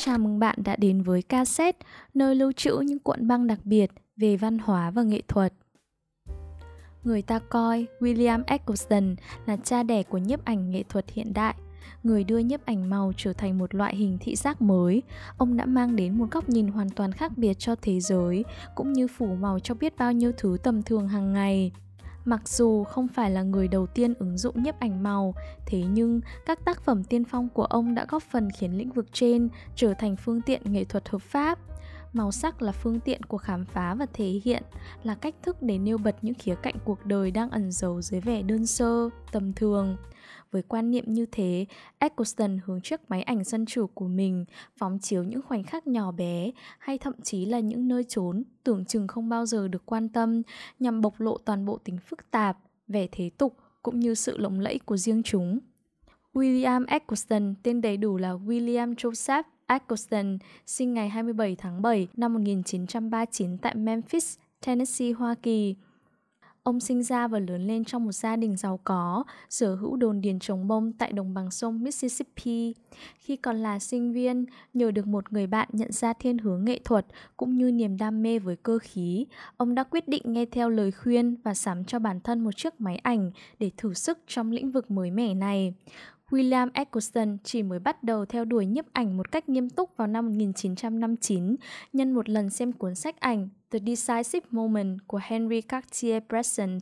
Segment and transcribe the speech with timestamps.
[0.00, 3.90] Chào mừng bạn đã đến với cassette, nơi lưu trữ những cuộn băng đặc biệt
[4.16, 5.52] về văn hóa và nghệ thuật.
[7.04, 9.16] Người ta coi William Eggleston
[9.46, 11.54] là cha đẻ của nhiếp ảnh nghệ thuật hiện đại,
[12.02, 15.02] người đưa nhiếp ảnh màu trở thành một loại hình thị giác mới.
[15.36, 18.44] Ông đã mang đến một góc nhìn hoàn toàn khác biệt cho thế giới,
[18.74, 21.72] cũng như phủ màu cho biết bao nhiêu thứ tầm thường hàng ngày.
[22.28, 25.34] Mặc dù không phải là người đầu tiên ứng dụng nhiếp ảnh màu,
[25.66, 29.06] thế nhưng các tác phẩm tiên phong của ông đã góp phần khiến lĩnh vực
[29.12, 31.58] trên trở thành phương tiện nghệ thuật hợp pháp.
[32.12, 34.62] Màu sắc là phương tiện của khám phá và thể hiện,
[35.02, 38.20] là cách thức để nêu bật những khía cạnh cuộc đời đang ẩn giấu dưới
[38.20, 39.96] vẻ đơn sơ, tầm thường.
[40.50, 41.66] Với quan niệm như thế,
[41.98, 44.44] Eccleston hướng chiếc máy ảnh dân chủ của mình
[44.76, 48.84] phóng chiếu những khoảnh khắc nhỏ bé hay thậm chí là những nơi trốn tưởng
[48.84, 50.42] chừng không bao giờ được quan tâm
[50.78, 52.58] nhằm bộc lộ toàn bộ tính phức tạp,
[52.88, 55.58] vẻ thế tục cũng như sự lộng lẫy của riêng chúng.
[56.34, 62.34] William Eccleston, tên đầy đủ là William Joseph Eccleston, sinh ngày 27 tháng 7 năm
[62.34, 65.74] 1939 tại Memphis, Tennessee, Hoa Kỳ.
[66.68, 70.20] Ông sinh ra và lớn lên trong một gia đình giàu có, sở hữu đồn
[70.20, 72.74] điền trồng bông tại đồng bằng sông Mississippi.
[73.18, 76.80] Khi còn là sinh viên, nhờ được một người bạn nhận ra thiên hướng nghệ
[76.84, 80.68] thuật cũng như niềm đam mê với cơ khí, ông đã quyết định nghe theo
[80.70, 84.50] lời khuyên và sắm cho bản thân một chiếc máy ảnh để thử sức trong
[84.50, 85.74] lĩnh vực mới mẻ này.
[86.30, 90.08] William Eccleston chỉ mới bắt đầu theo đuổi nhiếp ảnh một cách nghiêm túc vào
[90.08, 91.56] năm 1959
[91.92, 96.78] nhân một lần xem cuốn sách ảnh The Decisive Moment của Henry Cartier-Bresson,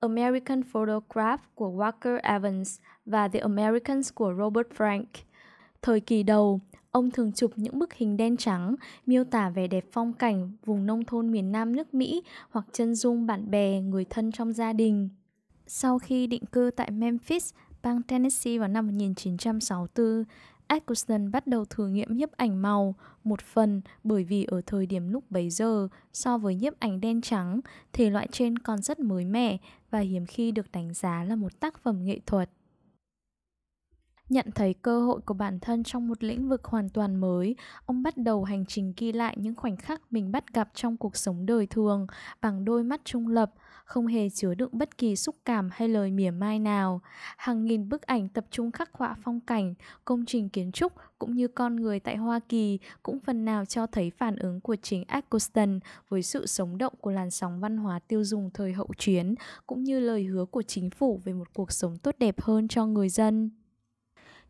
[0.00, 5.04] American Photograph của Walker Evans và The Americans của Robert Frank.
[5.82, 8.74] Thời kỳ đầu, ông thường chụp những bức hình đen trắng,
[9.06, 12.94] miêu tả vẻ đẹp phong cảnh vùng nông thôn miền Nam nước Mỹ hoặc chân
[12.94, 15.08] dung bạn bè, người thân trong gia đình.
[15.66, 20.24] Sau khi định cư tại Memphis, bang Tennessee vào năm 1964,
[20.66, 25.08] Atkinson bắt đầu thử nghiệm nhiếp ảnh màu, một phần bởi vì ở thời điểm
[25.08, 27.60] lúc bấy giờ, so với nhiếp ảnh đen trắng,
[27.92, 29.56] thể loại trên còn rất mới mẻ
[29.90, 32.50] và hiếm khi được đánh giá là một tác phẩm nghệ thuật.
[34.28, 37.56] Nhận thấy cơ hội của bản thân trong một lĩnh vực hoàn toàn mới,
[37.86, 41.16] ông bắt đầu hành trình ghi lại những khoảnh khắc mình bắt gặp trong cuộc
[41.16, 42.06] sống đời thường
[42.40, 43.54] bằng đôi mắt trung lập,
[43.86, 47.00] không hề chứa đựng bất kỳ xúc cảm hay lời mỉa mai nào.
[47.36, 49.74] Hàng nghìn bức ảnh tập trung khắc họa phong cảnh,
[50.04, 53.86] công trình kiến trúc cũng như con người tại Hoa Kỳ cũng phần nào cho
[53.86, 57.98] thấy phản ứng của chính Eccleston với sự sống động của làn sóng văn hóa
[58.08, 59.34] tiêu dùng thời hậu chiến
[59.66, 62.86] cũng như lời hứa của chính phủ về một cuộc sống tốt đẹp hơn cho
[62.86, 63.50] người dân.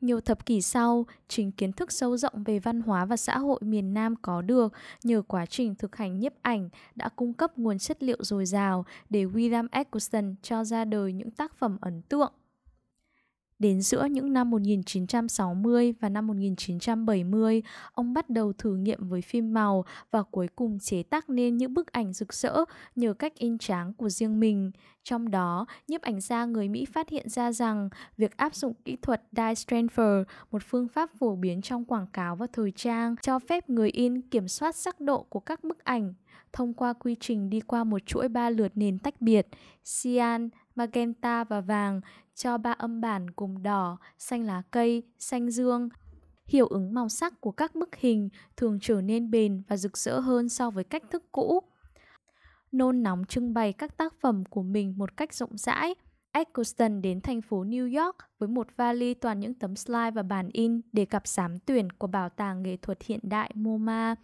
[0.00, 3.60] Nhiều thập kỷ sau, chính kiến thức sâu rộng về văn hóa và xã hội
[3.62, 4.72] miền Nam có được
[5.04, 8.84] nhờ quá trình thực hành nhiếp ảnh đã cung cấp nguồn chất liệu dồi dào
[9.10, 12.32] để William Eggleston cho ra đời những tác phẩm ấn tượng.
[13.58, 19.54] Đến giữa những năm 1960 và năm 1970, ông bắt đầu thử nghiệm với phim
[19.54, 22.56] màu và cuối cùng chế tác nên những bức ảnh rực rỡ
[22.96, 24.70] nhờ cách in tráng của riêng mình.
[25.02, 28.96] Trong đó, nhiếp ảnh gia người Mỹ phát hiện ra rằng việc áp dụng kỹ
[29.02, 33.38] thuật dye transfer, một phương pháp phổ biến trong quảng cáo và thời trang, cho
[33.38, 36.14] phép người in kiểm soát sắc độ của các bức ảnh
[36.54, 39.46] thông qua quy trình đi qua một chuỗi ba lượt nền tách biệt,
[39.84, 42.00] cyan, magenta và vàng
[42.34, 45.88] cho ba âm bản gồm đỏ, xanh lá cây, xanh dương.
[46.46, 50.20] Hiệu ứng màu sắc của các bức hình thường trở nên bền và rực rỡ
[50.20, 51.62] hơn so với cách thức cũ.
[52.72, 55.94] Nôn nóng trưng bày các tác phẩm của mình một cách rộng rãi.
[56.32, 60.48] Eccleston đến thành phố New York với một vali toàn những tấm slide và bản
[60.52, 64.14] in để gặp giám tuyển của Bảo tàng Nghệ thuật Hiện đại MoMA.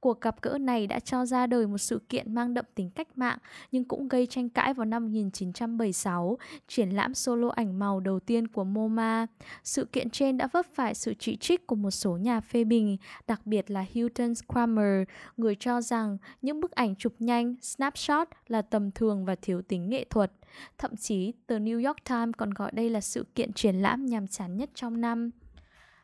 [0.00, 3.18] Cuộc gặp gỡ này đã cho ra đời một sự kiện mang đậm tính cách
[3.18, 3.38] mạng
[3.72, 6.38] nhưng cũng gây tranh cãi vào năm 1976,
[6.68, 9.26] triển lãm solo ảnh màu đầu tiên của MoMA.
[9.64, 12.96] Sự kiện trên đã vấp phải sự chỉ trích của một số nhà phê bình,
[13.26, 18.62] đặc biệt là Hilton Kramer, người cho rằng những bức ảnh chụp nhanh, snapshot là
[18.62, 20.32] tầm thường và thiếu tính nghệ thuật.
[20.78, 24.26] Thậm chí, tờ New York Times còn gọi đây là sự kiện triển lãm nhàm
[24.26, 25.30] chán nhất trong năm.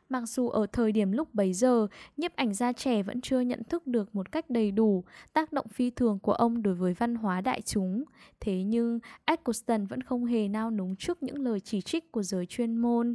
[0.08, 1.86] Mặc dù ở thời điểm lúc bấy giờ,
[2.16, 5.68] nhiếp ảnh gia trẻ vẫn chưa nhận thức được một cách đầy đủ tác động
[5.68, 8.04] phi thường của ông đối với văn hóa đại chúng.
[8.40, 12.46] Thế nhưng, Eccleston vẫn không hề nao núng trước những lời chỉ trích của giới
[12.46, 13.14] chuyên môn.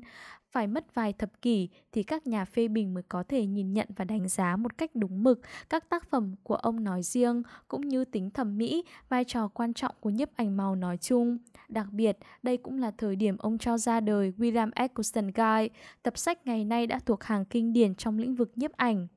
[0.51, 3.88] Phải mất vài thập kỷ thì các nhà phê bình mới có thể nhìn nhận
[3.95, 7.88] và đánh giá một cách đúng mực các tác phẩm của ông nói riêng cũng
[7.88, 11.38] như tính thẩm mỹ, vai trò quan trọng của nhiếp ảnh màu nói chung.
[11.69, 15.68] Đặc biệt, đây cũng là thời điểm ông cho ra đời William Eccleston Guide,
[16.03, 19.07] tập sách ngày nay đã thuộc hàng kinh điển trong lĩnh vực nhiếp ảnh.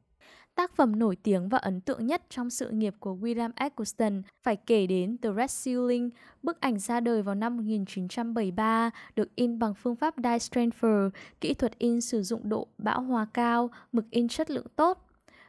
[0.55, 4.57] Tác phẩm nổi tiếng và ấn tượng nhất trong sự nghiệp của William Eggleston phải
[4.57, 6.11] kể đến The Red Ceiling,
[6.43, 11.11] bức ảnh ra đời vào năm 1973, được in bằng phương pháp dye transfer,
[11.41, 15.07] kỹ thuật in sử dụng độ bão hòa cao, mực in chất lượng tốt.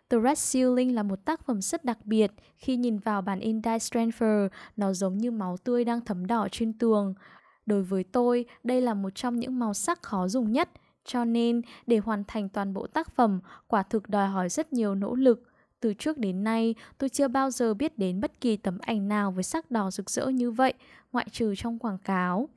[0.09, 2.31] The Red Ceiling là một tác phẩm rất đặc biệt.
[2.57, 6.47] Khi nhìn vào bản in dye transfer, nó giống như máu tươi đang thấm đỏ
[6.51, 7.13] trên tường.
[7.65, 10.69] Đối với tôi, đây là một trong những màu sắc khó dùng nhất–
[11.05, 14.95] cho nên, để hoàn thành toàn bộ tác phẩm, quả thực đòi hỏi rất nhiều
[14.95, 15.43] nỗ lực.
[15.79, 19.31] Từ trước đến nay, tôi chưa bao giờ biết đến bất kỳ tấm ảnh nào
[19.31, 20.73] với sắc đỏ rực rỡ như vậy,
[21.11, 22.49] ngoại trừ trong quảng cáo.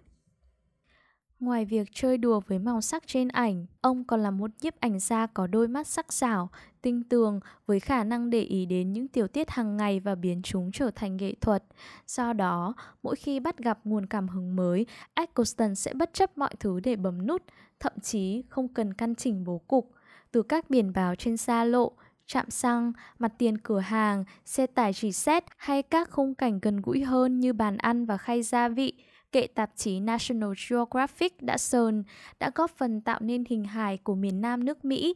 [1.40, 4.98] Ngoài việc chơi đùa với màu sắc trên ảnh, ông còn là một nhiếp ảnh
[4.98, 6.50] gia có đôi mắt sắc sảo,
[6.88, 10.42] tinh tường với khả năng để ý đến những tiểu tiết hàng ngày và biến
[10.42, 11.64] chúng trở thành nghệ thuật.
[12.06, 16.50] Do đó, mỗi khi bắt gặp nguồn cảm hứng mới, Eccleston sẽ bất chấp mọi
[16.60, 17.42] thứ để bấm nút,
[17.80, 19.90] thậm chí không cần căn chỉnh bố cục.
[20.32, 21.92] Từ các biển báo trên xa lộ,
[22.26, 26.80] trạm xăng, mặt tiền cửa hàng, xe tải chỉ xét hay các khung cảnh gần
[26.82, 28.92] gũi hơn như bàn ăn và khay gia vị,
[29.32, 32.04] kệ tạp chí National Geographic đã sơn,
[32.40, 35.14] đã góp phần tạo nên hình hài của miền Nam nước Mỹ.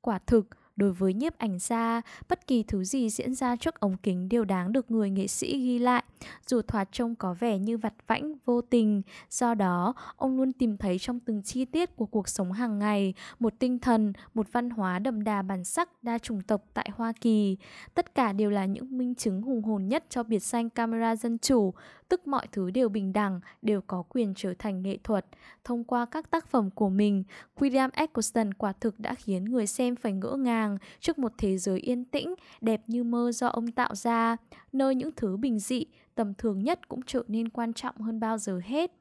[0.00, 0.46] Quả thực,
[0.76, 4.44] Đối với nhiếp ảnh gia, bất kỳ thứ gì diễn ra trước ống kính đều
[4.44, 6.04] đáng được người nghệ sĩ ghi lại,
[6.46, 9.02] dù thoạt trông có vẻ như vặt vãnh, vô tình.
[9.30, 13.14] Do đó, ông luôn tìm thấy trong từng chi tiết của cuộc sống hàng ngày
[13.38, 17.12] một tinh thần, một văn hóa đậm đà bản sắc đa chủng tộc tại Hoa
[17.20, 17.56] Kỳ.
[17.94, 21.38] Tất cả đều là những minh chứng hùng hồn nhất cho biệt danh camera dân
[21.38, 21.74] chủ,
[22.08, 25.26] tức mọi thứ đều bình đẳng, đều có quyền trở thành nghệ thuật.
[25.64, 27.24] Thông qua các tác phẩm của mình,
[27.58, 31.80] William Eggleston quả thực đã khiến người xem phải ngỡ ngàng trước một thế giới
[31.80, 34.36] yên tĩnh, đẹp như mơ do ông tạo ra,
[34.72, 35.84] nơi những thứ bình dị,
[36.14, 38.92] tầm thường nhất cũng trở nên quan trọng hơn bao giờ hết.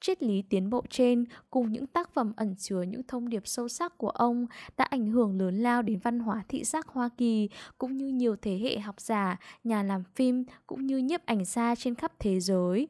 [0.00, 3.68] Triết lý tiến bộ trên cùng những tác phẩm ẩn chứa những thông điệp sâu
[3.68, 4.46] sắc của ông
[4.76, 7.48] đã ảnh hưởng lớn lao đến văn hóa thị giác Hoa Kỳ
[7.78, 11.74] cũng như nhiều thế hệ học giả, nhà làm phim cũng như nhiếp ảnh gia
[11.74, 12.88] trên khắp thế giới.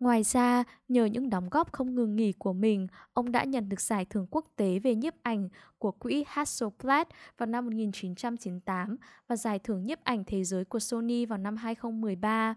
[0.00, 3.80] Ngoài ra, nhờ những đóng góp không ngừng nghỉ của mình, ông đã nhận được
[3.80, 5.48] giải thưởng quốc tế về nhiếp ảnh
[5.78, 7.06] của quỹ Hasselblad
[7.38, 8.96] vào năm 1998
[9.28, 12.54] và giải thưởng nhiếp ảnh thế giới của Sony vào năm 2013.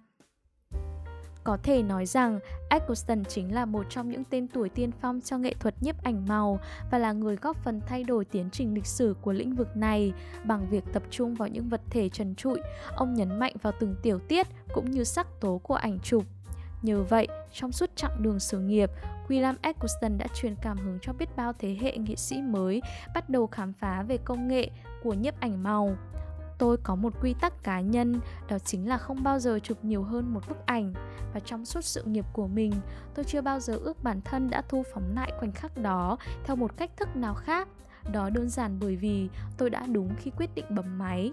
[1.44, 2.40] Có thể nói rằng
[2.70, 6.26] Eccleston chính là một trong những tên tuổi tiên phong cho nghệ thuật nhiếp ảnh
[6.28, 6.60] màu
[6.92, 10.14] và là người góp phần thay đổi tiến trình lịch sử của lĩnh vực này
[10.44, 12.60] bằng việc tập trung vào những vật thể trần trụi.
[12.96, 16.24] Ông nhấn mạnh vào từng tiểu tiết cũng như sắc tố của ảnh chụp.
[16.82, 18.90] Nhờ vậy, trong suốt chặng đường sự nghiệp,
[19.28, 22.82] William Eccleston đã truyền cảm hứng cho biết bao thế hệ nghệ sĩ mới
[23.16, 24.70] bắt đầu khám phá về công nghệ
[25.04, 25.96] của nhiếp ảnh màu.
[26.58, 28.20] Tôi có một quy tắc cá nhân
[28.50, 30.94] đó chính là không bao giờ chụp nhiều hơn một bức ảnh.
[31.34, 32.72] Và trong suốt sự nghiệp của mình
[33.16, 36.56] tôi chưa bao giờ ước bản thân đã thu phóng lại khoảnh khắc đó theo
[36.56, 37.68] một cách thức nào khác.
[38.12, 41.32] Đó đơn giản bởi vì tôi đã đúng khi quyết định bấm máy.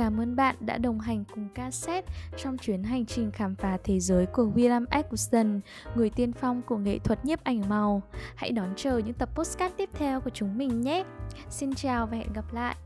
[0.00, 4.00] Cảm ơn bạn đã đồng hành cùng cassette trong chuyến hành trình khám phá thế
[4.00, 5.60] giới của William Eggleston,
[5.94, 8.02] người tiên phong của nghệ thuật nhiếp ảnh màu.
[8.34, 11.04] Hãy đón chờ những tập postcard tiếp theo của chúng mình nhé.
[11.50, 12.76] Xin chào và hẹn gặp lại.